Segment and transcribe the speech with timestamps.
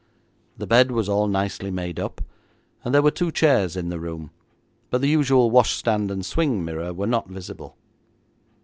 [0.57, 2.21] The bed was all nicely made up,
[2.83, 4.31] and there were two chairs in the room,
[4.89, 7.77] but the usual washstand and swing mirror were not visible.